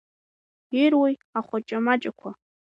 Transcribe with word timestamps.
Ируеи 0.83 1.15
ахәаҷамаҷақәа? 1.37 2.29